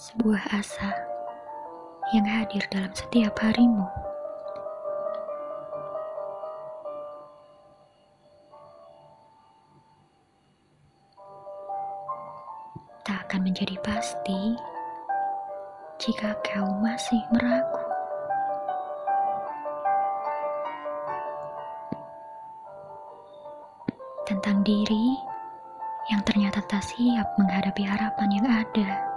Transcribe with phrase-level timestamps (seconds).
[0.00, 0.96] sebuah asa
[2.16, 3.84] yang hadir dalam setiap harimu.
[13.04, 14.56] Tak akan menjadi pasti
[16.00, 17.84] jika kau masih meragu.
[24.24, 25.12] Tentang diri
[26.08, 29.09] yang ternyata tak siap menghadapi harapan yang ada.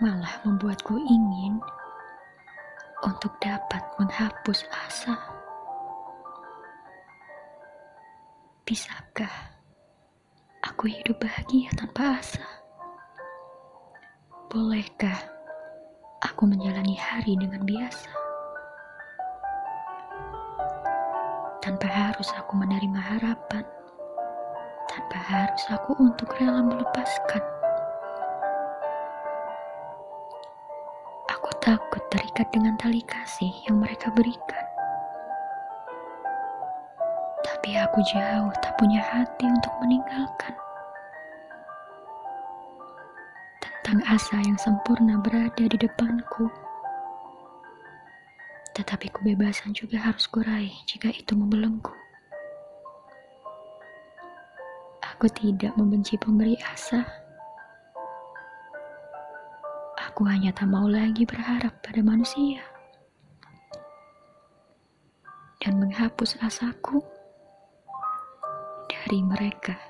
[0.00, 1.60] Malah membuatku ingin
[3.04, 5.12] untuk dapat menghapus asa.
[8.64, 9.28] Bisakah
[10.64, 12.48] aku hidup bahagia tanpa asa?
[14.48, 15.20] Bolehkah
[16.24, 18.08] aku menjalani hari dengan biasa?
[21.60, 23.68] Tanpa harus aku menerima harapan,
[24.88, 27.59] tanpa harus aku untuk rela melepaskan
[31.58, 34.66] takut terikat dengan tali kasih yang mereka berikan.
[37.42, 40.54] Tapi aku jauh tak punya hati untuk meninggalkan.
[43.58, 46.46] Tentang asa yang sempurna berada di depanku.
[48.78, 51.92] Tetapi kebebasan juga harus kurai jika itu membelenggu.
[55.02, 57.04] Aku tidak membenci pemberi asa
[60.10, 62.58] Aku hanya tak mau lagi berharap pada manusia
[65.62, 66.98] dan menghapus asaku
[68.90, 69.89] dari mereka.